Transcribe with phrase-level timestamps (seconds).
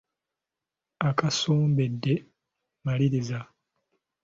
[1.09, 2.13] Okasombedde,
[2.83, 3.39] maliriza.